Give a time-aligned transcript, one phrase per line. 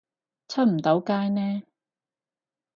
[0.47, 1.61] 出唔到街呢